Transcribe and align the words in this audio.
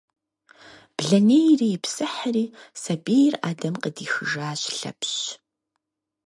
Блэнейрэ 0.97 1.67
ипсыхьри, 1.75 2.45
сабийр 2.81 3.33
ӏэдэм 3.41 3.75
къыдихыжащ 3.83 4.61
Лъэпщ. 4.77 5.15